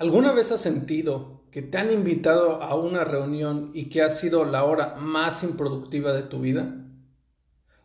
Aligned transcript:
¿Alguna 0.00 0.30
vez 0.30 0.52
has 0.52 0.60
sentido 0.60 1.42
que 1.50 1.60
te 1.60 1.76
han 1.76 1.90
invitado 1.90 2.62
a 2.62 2.76
una 2.76 3.02
reunión 3.02 3.72
y 3.74 3.88
que 3.88 4.00
ha 4.02 4.10
sido 4.10 4.44
la 4.44 4.62
hora 4.62 4.94
más 4.94 5.42
improductiva 5.42 6.12
de 6.12 6.22
tu 6.22 6.40
vida? 6.40 6.72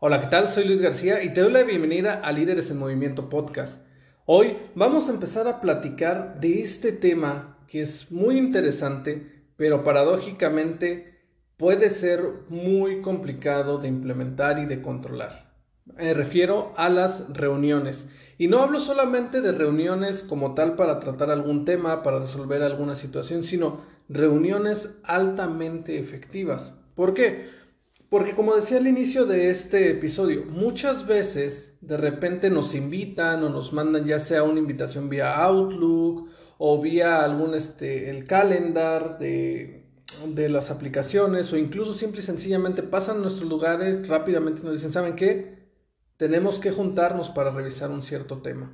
Hola, 0.00 0.18
¿qué 0.22 0.28
tal? 0.28 0.48
Soy 0.48 0.64
Luis 0.64 0.80
García 0.80 1.22
y 1.22 1.34
te 1.34 1.42
doy 1.42 1.52
la 1.52 1.64
bienvenida 1.64 2.14
a 2.14 2.32
Líderes 2.32 2.70
en 2.70 2.78
Movimiento 2.78 3.28
Podcast. 3.28 3.82
Hoy 4.24 4.56
vamos 4.74 5.06
a 5.06 5.12
empezar 5.12 5.48
a 5.48 5.60
platicar 5.60 6.40
de 6.40 6.62
este 6.62 6.92
tema 6.92 7.58
que 7.68 7.82
es 7.82 8.10
muy 8.10 8.38
interesante, 8.38 9.44
pero 9.58 9.84
paradójicamente 9.84 11.18
puede 11.58 11.90
ser 11.90 12.22
muy 12.48 13.02
complicado 13.02 13.76
de 13.76 13.88
implementar 13.88 14.58
y 14.58 14.64
de 14.64 14.80
controlar. 14.80 15.52
Me 15.84 16.14
refiero 16.14 16.72
a 16.78 16.88
las 16.88 17.28
reuniones. 17.28 18.06
Y 18.38 18.46
no 18.46 18.60
hablo 18.60 18.78
solamente 18.78 19.40
de 19.40 19.50
reuniones 19.50 20.22
como 20.22 20.54
tal 20.54 20.76
para 20.76 21.00
tratar 21.00 21.30
algún 21.30 21.64
tema, 21.64 22.04
para 22.04 22.20
resolver 22.20 22.62
alguna 22.62 22.94
situación, 22.94 23.42
sino 23.42 23.80
reuniones 24.08 24.90
altamente 25.02 25.98
efectivas. 25.98 26.72
¿Por 26.94 27.14
qué? 27.14 27.48
Porque 28.08 28.36
como 28.36 28.54
decía 28.54 28.78
al 28.78 28.86
inicio 28.86 29.26
de 29.26 29.50
este 29.50 29.90
episodio, 29.90 30.44
muchas 30.48 31.06
veces 31.06 31.74
de 31.80 31.96
repente 31.96 32.48
nos 32.48 32.74
invitan 32.74 33.42
o 33.42 33.50
nos 33.50 33.72
mandan 33.72 34.06
ya 34.06 34.20
sea 34.20 34.44
una 34.44 34.60
invitación 34.60 35.08
vía 35.08 35.36
Outlook 35.36 36.28
o 36.58 36.80
vía 36.80 37.24
algún 37.24 37.54
este 37.54 38.08
el 38.08 38.24
calendar 38.24 39.18
de, 39.18 39.84
de 40.26 40.48
las 40.48 40.70
aplicaciones 40.70 41.52
o 41.52 41.56
incluso 41.56 41.92
simple 41.92 42.20
y 42.20 42.24
sencillamente 42.24 42.82
pasan 42.82 43.20
nuestros 43.20 43.48
lugares 43.48 44.08
rápidamente 44.08 44.62
y 44.62 44.64
nos 44.64 44.74
dicen, 44.74 44.92
¿saben 44.92 45.14
qué? 45.14 45.57
Tenemos 46.18 46.58
que 46.58 46.72
juntarnos 46.72 47.30
para 47.30 47.52
revisar 47.52 47.90
un 47.90 48.02
cierto 48.02 48.42
tema. 48.42 48.72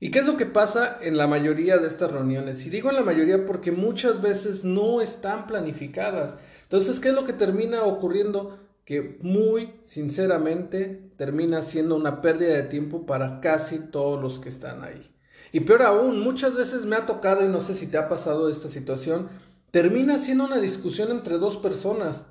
¿Y 0.00 0.10
qué 0.10 0.18
es 0.18 0.26
lo 0.26 0.36
que 0.36 0.46
pasa 0.46 0.98
en 1.00 1.16
la 1.16 1.26
mayoría 1.26 1.78
de 1.78 1.86
estas 1.86 2.10
reuniones? 2.10 2.66
Y 2.66 2.70
digo 2.70 2.90
en 2.90 2.96
la 2.96 3.02
mayoría 3.02 3.46
porque 3.46 3.70
muchas 3.70 4.20
veces 4.20 4.64
no 4.64 5.00
están 5.00 5.46
planificadas. 5.46 6.36
Entonces, 6.62 7.00
¿qué 7.00 7.10
es 7.10 7.14
lo 7.14 7.24
que 7.24 7.34
termina 7.34 7.84
ocurriendo? 7.84 8.58
Que 8.84 9.18
muy 9.22 9.74
sinceramente 9.84 11.12
termina 11.16 11.62
siendo 11.62 11.96
una 11.96 12.20
pérdida 12.20 12.54
de 12.54 12.64
tiempo 12.64 13.06
para 13.06 13.40
casi 13.40 13.78
todos 13.78 14.20
los 14.20 14.38
que 14.38 14.48
están 14.48 14.82
ahí. 14.82 15.14
Y 15.52 15.60
peor 15.60 15.82
aún, 15.82 16.20
muchas 16.20 16.56
veces 16.56 16.84
me 16.84 16.96
ha 16.96 17.06
tocado, 17.06 17.44
y 17.44 17.48
no 17.48 17.60
sé 17.60 17.74
si 17.74 17.86
te 17.86 17.98
ha 17.98 18.08
pasado 18.08 18.48
esta 18.48 18.68
situación, 18.68 19.28
termina 19.70 20.18
siendo 20.18 20.44
una 20.44 20.58
discusión 20.58 21.10
entre 21.10 21.38
dos 21.38 21.58
personas 21.58 22.24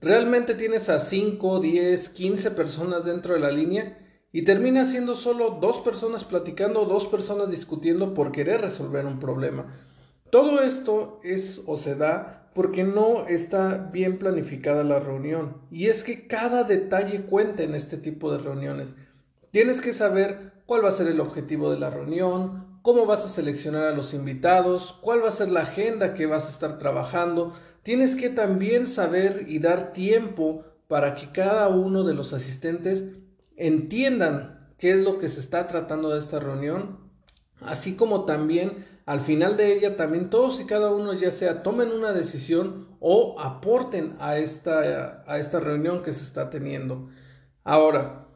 Realmente 0.00 0.54
tienes 0.54 0.88
a 0.88 1.00
5, 1.00 1.60
10, 1.60 2.08
15 2.10 2.50
personas 2.50 3.04
dentro 3.04 3.34
de 3.34 3.40
la 3.40 3.50
línea 3.50 3.98
y 4.30 4.42
termina 4.42 4.84
siendo 4.84 5.14
solo 5.14 5.58
dos 5.60 5.80
personas 5.80 6.24
platicando, 6.24 6.84
dos 6.84 7.06
personas 7.06 7.50
discutiendo 7.50 8.12
por 8.12 8.32
querer 8.32 8.60
resolver 8.60 9.06
un 9.06 9.18
problema. 9.18 9.74
Todo 10.30 10.62
esto 10.62 11.20
es 11.22 11.62
o 11.66 11.78
se 11.78 11.94
da 11.94 12.50
porque 12.54 12.84
no 12.84 13.26
está 13.26 13.90
bien 13.92 14.18
planificada 14.18 14.84
la 14.84 15.00
reunión. 15.00 15.62
Y 15.70 15.86
es 15.86 16.04
que 16.04 16.26
cada 16.26 16.64
detalle 16.64 17.22
cuenta 17.22 17.62
en 17.62 17.74
este 17.74 17.96
tipo 17.96 18.30
de 18.32 18.38
reuniones. 18.38 18.94
Tienes 19.50 19.80
que 19.80 19.94
saber 19.94 20.52
cuál 20.66 20.84
va 20.84 20.88
a 20.88 20.92
ser 20.92 21.06
el 21.06 21.20
objetivo 21.20 21.70
de 21.70 21.78
la 21.78 21.90
reunión, 21.90 22.80
cómo 22.82 23.06
vas 23.06 23.24
a 23.24 23.28
seleccionar 23.28 23.84
a 23.84 23.92
los 23.92 24.14
invitados, 24.14 24.98
cuál 25.00 25.22
va 25.22 25.28
a 25.28 25.32
ser 25.32 25.48
la 25.48 25.62
agenda 25.62 26.14
que 26.14 26.26
vas 26.26 26.46
a 26.46 26.50
estar 26.50 26.78
trabajando, 26.78 27.54
tienes 27.86 28.16
que 28.16 28.30
también 28.30 28.88
saber 28.88 29.44
y 29.46 29.60
dar 29.60 29.92
tiempo 29.92 30.64
para 30.88 31.14
que 31.14 31.30
cada 31.30 31.68
uno 31.68 32.02
de 32.02 32.14
los 32.14 32.32
asistentes 32.32 33.04
entiendan 33.56 34.74
qué 34.76 34.90
es 34.90 34.98
lo 34.98 35.18
que 35.20 35.28
se 35.28 35.38
está 35.38 35.68
tratando 35.68 36.10
de 36.10 36.18
esta 36.18 36.40
reunión, 36.40 36.98
así 37.60 37.94
como 37.94 38.24
también 38.24 38.84
al 39.06 39.20
final 39.20 39.56
de 39.56 39.72
ella 39.72 39.96
también 39.96 40.30
todos 40.30 40.60
y 40.60 40.64
cada 40.64 40.90
uno 40.90 41.12
ya 41.12 41.30
sea 41.30 41.62
tomen 41.62 41.92
una 41.92 42.12
decisión 42.12 42.88
o 42.98 43.40
aporten 43.40 44.16
a 44.18 44.36
esta, 44.36 45.22
a 45.24 45.38
esta 45.38 45.60
reunión 45.60 46.02
que 46.02 46.10
se 46.10 46.24
está 46.24 46.50
teniendo. 46.50 47.10
Ahora, 47.62 48.26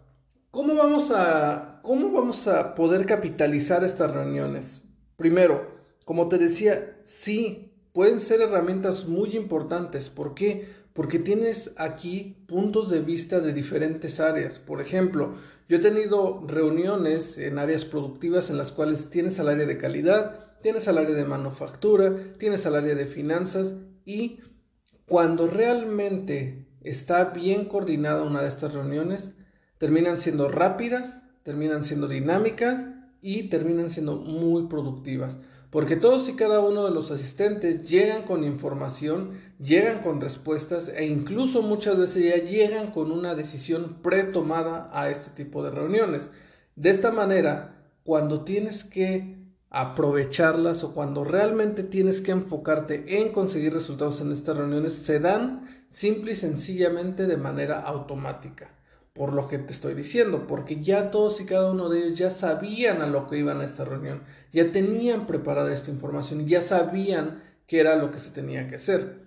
¿cómo 0.52 0.76
vamos, 0.76 1.10
a, 1.10 1.80
¿cómo 1.82 2.12
vamos 2.12 2.46
a 2.46 2.76
poder 2.76 3.04
capitalizar 3.04 3.82
estas 3.82 4.12
reuniones? 4.12 4.82
Primero, 5.16 5.80
como 6.04 6.28
te 6.28 6.38
decía, 6.38 7.00
sí, 7.02 7.69
pueden 7.92 8.20
ser 8.20 8.40
herramientas 8.40 9.06
muy 9.06 9.36
importantes. 9.36 10.08
¿Por 10.08 10.34
qué? 10.34 10.68
Porque 10.92 11.18
tienes 11.18 11.72
aquí 11.76 12.36
puntos 12.46 12.90
de 12.90 13.00
vista 13.00 13.40
de 13.40 13.52
diferentes 13.52 14.20
áreas. 14.20 14.58
Por 14.58 14.80
ejemplo, 14.80 15.34
yo 15.68 15.76
he 15.76 15.80
tenido 15.80 16.44
reuniones 16.46 17.38
en 17.38 17.58
áreas 17.58 17.84
productivas 17.84 18.50
en 18.50 18.58
las 18.58 18.72
cuales 18.72 19.08
tienes 19.10 19.38
al 19.38 19.48
área 19.48 19.66
de 19.66 19.78
calidad, 19.78 20.58
tienes 20.62 20.88
al 20.88 20.98
área 20.98 21.14
de 21.14 21.24
manufactura, 21.24 22.14
tienes 22.38 22.66
al 22.66 22.74
área 22.74 22.94
de 22.94 23.06
finanzas 23.06 23.74
y 24.04 24.40
cuando 25.06 25.46
realmente 25.46 26.66
está 26.82 27.26
bien 27.26 27.66
coordinada 27.66 28.22
una 28.22 28.42
de 28.42 28.48
estas 28.48 28.74
reuniones, 28.74 29.32
terminan 29.78 30.16
siendo 30.16 30.48
rápidas, 30.48 31.22
terminan 31.42 31.84
siendo 31.84 32.08
dinámicas 32.08 32.86
y 33.22 33.44
terminan 33.44 33.90
siendo 33.90 34.16
muy 34.16 34.66
productivas 34.66 35.36
porque 35.70 35.96
todos 35.96 36.28
y 36.28 36.34
cada 36.34 36.60
uno 36.60 36.84
de 36.84 36.90
los 36.90 37.12
asistentes 37.12 37.88
llegan 37.88 38.24
con 38.24 38.42
información, 38.42 39.38
llegan 39.60 40.02
con 40.02 40.20
respuestas 40.20 40.88
e 40.88 41.06
incluso 41.06 41.62
muchas 41.62 41.96
veces 41.96 42.24
ya 42.24 42.36
llegan 42.36 42.90
con 42.90 43.12
una 43.12 43.36
decisión 43.36 43.98
pretomada 44.02 44.90
a 44.92 45.10
este 45.10 45.30
tipo 45.30 45.62
de 45.62 45.70
reuniones. 45.70 46.28
De 46.74 46.90
esta 46.90 47.12
manera, 47.12 47.84
cuando 48.02 48.42
tienes 48.42 48.82
que 48.82 49.38
aprovecharlas 49.70 50.82
o 50.82 50.92
cuando 50.92 51.22
realmente 51.22 51.84
tienes 51.84 52.20
que 52.20 52.32
enfocarte 52.32 53.20
en 53.20 53.32
conseguir 53.32 53.72
resultados 53.72 54.20
en 54.20 54.32
estas 54.32 54.56
reuniones, 54.56 54.94
se 54.94 55.20
dan 55.20 55.84
simple 55.88 56.32
y 56.32 56.36
sencillamente 56.36 57.26
de 57.28 57.36
manera 57.36 57.80
automática 57.80 58.79
por 59.12 59.32
lo 59.32 59.48
que 59.48 59.58
te 59.58 59.72
estoy 59.72 59.94
diciendo, 59.94 60.46
porque 60.46 60.82
ya 60.82 61.10
todos 61.10 61.40
y 61.40 61.44
cada 61.44 61.70
uno 61.70 61.88
de 61.88 61.98
ellos 61.98 62.18
ya 62.18 62.30
sabían 62.30 63.02
a 63.02 63.06
lo 63.06 63.26
que 63.26 63.38
iban 63.38 63.60
a 63.60 63.64
esta 63.64 63.84
reunión, 63.84 64.22
ya 64.52 64.70
tenían 64.72 65.26
preparada 65.26 65.72
esta 65.72 65.90
información, 65.90 66.46
ya 66.46 66.62
sabían 66.62 67.42
qué 67.66 67.80
era 67.80 67.96
lo 67.96 68.10
que 68.10 68.18
se 68.18 68.30
tenía 68.30 68.68
que 68.68 68.76
hacer. 68.76 69.20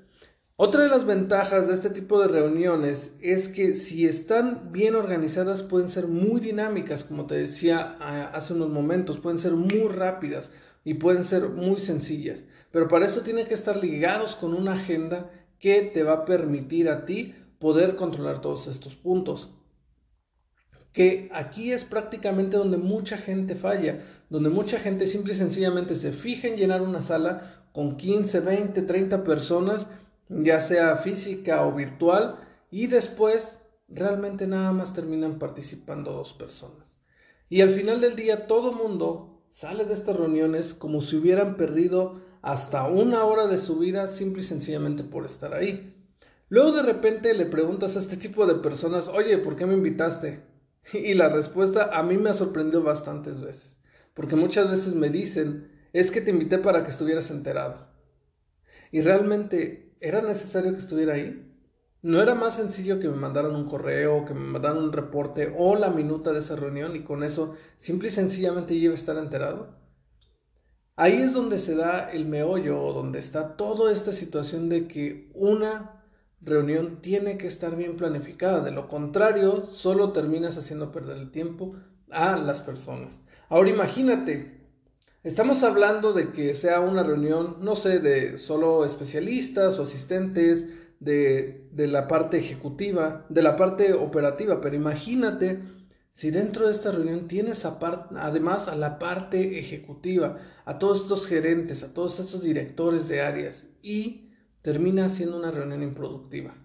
Otra 0.56 0.84
de 0.84 0.90
las 0.90 1.06
ventajas 1.06 1.68
de 1.68 1.74
este 1.74 1.90
tipo 1.90 2.22
de 2.22 2.28
reuniones 2.28 3.12
es 3.22 3.50
que 3.50 3.74
si 3.74 4.06
están 4.06 4.72
bien 4.72 4.96
organizadas 4.96 5.64
pueden 5.64 5.90
ser 5.90 6.08
muy 6.08 6.40
dinámicas, 6.40 7.04
como 7.04 7.26
te 7.26 7.36
decía 7.36 7.98
hace 8.34 8.54
unos 8.54 8.70
momentos, 8.70 9.20
pueden 9.20 9.40
ser 9.40 9.54
muy 9.54 9.88
rápidas 9.88 10.52
y 10.86 10.94
pueden 10.94 11.26
ser 11.26 11.50
muy 11.50 11.80
sencillas, 11.80 12.44
pero 12.72 12.88
para 12.88 13.06
eso 13.06 13.22
tienen 13.22 13.48
que 13.48 13.54
estar 13.56 13.78
ligados 13.78 14.36
con 14.36 14.54
una 14.54 14.74
agenda 14.74 15.32
que 15.60 15.82
te 15.82 16.04
va 16.04 16.14
a 16.14 16.26
permitir 16.26 16.88
a 16.88 17.06
ti 17.06 17.36
poder 17.60 17.96
controlar 17.96 18.40
todos 18.40 18.68
estos 18.68 18.96
puntos 18.96 19.52
que 20.94 21.30
aquí 21.34 21.74
es 21.74 21.84
prácticamente 21.84 22.56
donde 22.56 22.78
mucha 22.78 23.18
gente 23.18 23.56
falla, 23.56 24.04
donde 24.30 24.50
mucha 24.50 24.80
gente 24.80 25.08
simple 25.08 25.34
y 25.34 25.38
sencillamente 25.38 25.96
se 25.96 26.14
fija 26.14 26.48
en 26.48 26.56
llenar 26.56 26.82
una 26.82 27.02
sala 27.02 27.66
con 27.74 27.98
15, 27.98 28.40
20, 28.40 28.82
30 28.84 29.24
personas, 29.24 29.88
ya 30.30 30.62
sea 30.62 30.96
física 30.98 31.66
o 31.66 31.74
virtual, 31.74 32.38
y 32.70 32.88
después 32.88 33.58
realmente 33.88 34.48
nada 34.48 34.72
más 34.72 34.94
terminan 34.94 35.40
participando 35.40 36.14
dos 36.14 36.34
personas. 36.34 36.96
Y 37.50 37.62
al 37.62 37.72
final 37.72 38.00
del 38.00 38.16
día 38.16 38.48
todo 38.48 38.72
mundo 38.72 39.44
sale 39.52 39.86
de 39.86 39.94
estas 39.94 40.16
reuniones 40.16 40.74
como 40.74 41.02
si 41.02 41.18
hubieran 41.18 41.58
perdido 41.58 42.22
hasta 42.42 42.88
una 42.88 43.26
hora 43.26 43.48
de 43.48 43.58
su 43.58 43.78
vida 43.80 44.08
simple 44.08 44.42
y 44.42 44.46
sencillamente 44.46 45.04
por 45.04 45.26
estar 45.26 45.54
ahí. 45.54 45.96
Luego 46.50 46.72
de 46.72 46.84
repente 46.84 47.34
le 47.34 47.46
preguntas 47.46 47.96
a 47.96 48.00
este 48.00 48.18
tipo 48.18 48.46
de 48.46 48.56
personas, 48.56 49.08
oye, 49.08 49.38
¿por 49.40 49.56
qué 49.56 49.66
me 49.66 49.74
invitaste? 49.74 50.53
Y 50.92 51.14
la 51.14 51.30
respuesta 51.30 51.98
a 51.98 52.04
mí 52.04 52.18
me 52.18 52.30
ha 52.30 52.34
sorprendido 52.34 52.84
bastantes 52.84 53.40
veces, 53.40 53.78
porque 54.14 54.36
muchas 54.36 54.70
veces 54.70 54.96
me 54.96 55.10
dicen, 55.10 55.72
es 55.94 56.12
que 56.12 56.22
te 56.22 56.32
invité 56.32 56.58
para 56.58 56.84
que 56.84 56.92
estuvieras 56.92 57.32
enterado. 57.32 57.88
¿Y 58.92 59.02
realmente 59.02 59.96
era 60.02 60.22
necesario 60.22 60.74
que 60.74 60.80
estuviera 60.80 61.14
ahí? 61.14 61.50
¿No 62.02 62.22
era 62.22 62.36
más 62.36 62.58
sencillo 62.58 63.00
que 63.00 63.08
me 63.08 63.16
mandaran 63.16 63.56
un 63.56 63.66
correo, 63.66 64.26
que 64.26 64.34
me 64.34 64.42
mandaran 64.42 64.78
un 64.78 64.92
reporte 64.92 65.56
o 65.58 65.76
la 65.76 65.90
minuta 65.90 66.34
de 66.34 66.40
esa 66.40 66.58
reunión 66.58 66.98
y 66.98 67.04
con 67.04 67.24
eso 67.24 67.56
simple 67.78 68.10
y 68.10 68.12
sencillamente 68.12 68.76
yo 68.76 68.86
iba 68.86 68.92
a 68.92 68.98
estar 68.98 69.18
enterado? 69.18 69.80
Ahí 70.98 71.22
es 71.22 71.34
donde 71.34 71.60
se 71.60 71.76
da 71.76 72.12
el 72.12 72.26
meollo, 72.26 72.92
donde 72.94 73.20
está 73.20 73.56
toda 73.56 73.92
esta 73.92 74.12
situación 74.12 74.68
de 74.68 74.88
que 74.88 75.32
una 75.34 76.03
reunión 76.44 77.02
tiene 77.02 77.38
que 77.38 77.48
estar 77.48 77.76
bien 77.76 77.98
planificada. 77.98 78.62
De 78.62 78.72
lo 78.72 78.88
contrario, 78.88 79.66
solo 79.66 80.12
terminas 80.12 80.58
haciendo 80.58 80.92
perder 80.92 81.18
el 81.18 81.32
tiempo 81.32 81.76
a 82.12 82.38
las 82.38 82.62
personas. 82.62 83.22
Ahora 83.50 83.70
imagínate, 83.70 84.62
estamos 85.24 85.64
hablando 85.64 86.14
de 86.14 86.32
que 86.32 86.54
sea 86.54 86.80
una 86.80 87.04
reunión, 87.04 87.58
no 87.62 87.76
sé, 87.76 88.00
de 88.00 88.38
solo 88.38 88.86
especialistas 88.86 89.80
o 89.80 89.84
asistentes, 89.84 90.66
de, 91.04 91.88
la 91.88 92.08
parte 92.08 92.38
ejecutiva, 92.38 93.26
de 93.30 93.42
la 93.42 93.58
parte 93.58 93.94
operativa, 93.94 94.62
pero 94.62 94.76
imagínate 94.76 95.60
si 96.14 96.32
dentro 96.32 96.68
de 96.68 96.74
esta 96.74 96.92
reunión 96.92 97.28
tienes 97.28 97.66
además 97.66 98.68
a 98.68 98.76
la 98.76 99.00
parte 99.00 99.60
ejecutiva, 99.60 100.38
a 100.66 100.78
todos 100.80 101.02
estos 101.02 101.28
gerentes, 101.28 101.84
a 101.84 101.94
todos 101.94 102.20
estos 102.20 102.44
directores 102.44 103.08
de 103.08 103.22
áreas 103.22 103.66
y 103.82 104.30
termina 104.64 105.10
siendo 105.10 105.38
una 105.38 105.52
reunión 105.52 105.84
improductiva. 105.84 106.56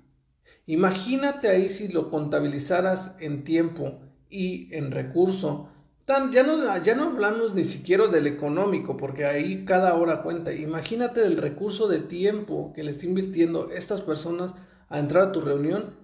Imagínate 0.64 1.48
ahí 1.48 1.68
si 1.68 1.88
lo 1.88 2.10
contabilizaras 2.10 3.12
en 3.20 3.44
tiempo 3.44 4.00
y 4.30 4.74
en 4.74 4.90
recurso. 4.90 5.68
Tan, 6.04 6.32
ya, 6.32 6.42
no, 6.42 6.82
ya 6.82 6.94
no 6.94 7.04
hablamos 7.04 7.54
ni 7.54 7.64
siquiera 7.64 8.06
del 8.06 8.26
económico, 8.26 8.96
porque 8.96 9.26
ahí 9.26 9.64
cada 9.66 9.94
hora 9.94 10.22
cuenta. 10.22 10.52
Imagínate 10.52 11.22
el 11.24 11.36
recurso 11.36 11.88
de 11.88 11.98
tiempo 11.98 12.72
que 12.74 12.82
le 12.82 12.90
está 12.90 13.04
invirtiendo 13.04 13.70
estas 13.70 14.00
personas 14.00 14.54
a 14.88 14.98
entrar 14.98 15.28
a 15.28 15.32
tu 15.32 15.40
reunión 15.40 15.96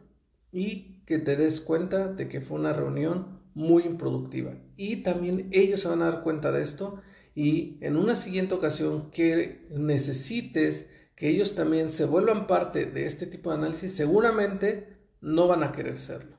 y 0.52 1.02
que 1.06 1.18
te 1.18 1.36
des 1.36 1.60
cuenta 1.60 2.08
de 2.08 2.28
que 2.28 2.40
fue 2.40 2.58
una 2.58 2.72
reunión 2.72 3.40
muy 3.54 3.84
improductiva. 3.84 4.54
Y 4.76 4.96
también 4.96 5.48
ellos 5.52 5.80
se 5.80 5.88
van 5.88 6.02
a 6.02 6.06
dar 6.10 6.22
cuenta 6.22 6.52
de 6.52 6.62
esto 6.62 7.00
y 7.34 7.78
en 7.80 7.96
una 7.96 8.16
siguiente 8.16 8.54
ocasión 8.54 9.10
que 9.10 9.66
necesites 9.70 10.86
que 11.14 11.28
ellos 11.28 11.54
también 11.54 11.90
se 11.90 12.04
vuelvan 12.04 12.46
parte 12.46 12.86
de 12.86 13.06
este 13.06 13.26
tipo 13.26 13.50
de 13.50 13.56
análisis, 13.56 13.94
seguramente 13.94 14.96
no 15.20 15.46
van 15.46 15.62
a 15.62 15.72
querer 15.72 15.98
serlo. 15.98 16.36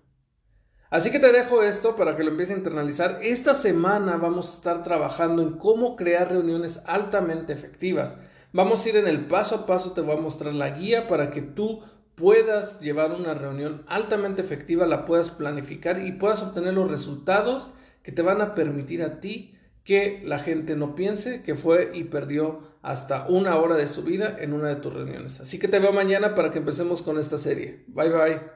Así 0.90 1.12
que 1.12 1.20
te 1.20 1.32
dejo 1.32 1.64
esto 1.64 1.96
para 1.96 2.16
que 2.16 2.24
lo 2.24 2.32
empieces 2.32 2.56
a 2.56 2.60
internalizar. 2.60 3.20
Esta 3.22 3.54
semana 3.54 4.18
vamos 4.18 4.50
a 4.50 4.54
estar 4.56 4.84
trabajando 4.84 5.42
en 5.42 5.58
cómo 5.58 5.96
crear 5.96 6.30
reuniones 6.30 6.80
altamente 6.86 7.54
efectivas. 7.54 8.16
Vamos 8.54 8.86
a 8.86 8.90
ir 8.90 8.98
en 8.98 9.08
el 9.08 9.28
paso 9.28 9.56
a 9.56 9.66
paso, 9.66 9.92
te 9.92 10.02
voy 10.02 10.16
a 10.16 10.22
mostrar 10.22 10.54
la 10.54 10.70
guía 10.70 11.08
para 11.08 11.32
que 11.32 11.42
tú 11.42 11.84
puedas 12.16 12.80
llevar 12.80 13.12
una 13.12 13.34
reunión 13.34 13.84
altamente 13.88 14.42
efectiva, 14.42 14.86
la 14.86 15.06
puedas 15.06 15.30
planificar 15.30 16.02
y 16.02 16.14
puedas 16.14 16.42
obtener 16.42 16.74
los 16.74 16.90
resultados 16.90 17.70
que 18.02 18.14
te 18.14 18.22
van 18.22 18.42
a 18.42 18.56
permitir 18.56 19.04
a 19.04 19.20
ti 19.20 19.56
que 19.86 20.22
la 20.26 20.40
gente 20.40 20.76
no 20.76 20.96
piense 20.96 21.44
que 21.44 21.56
fue 21.56 21.92
y 21.94 22.06
perdió 22.06 22.76
hasta 22.82 23.28
una 23.28 23.56
hora 23.58 23.76
de 23.76 23.88
su 23.88 24.04
vida 24.04 24.36
en 24.40 24.52
una 24.52 24.68
de 24.70 24.76
tus 24.78 24.94
reuniones. 24.94 25.40
Así 25.40 25.60
que 25.60 25.68
te 25.68 25.80
veo 25.80 25.94
mañana 25.94 26.36
para 26.36 26.52
que 26.52 26.58
empecemos 26.58 27.02
con 27.02 27.18
esta 27.20 27.38
serie. 27.38 27.84
Bye 27.88 28.10
bye. 28.10 28.55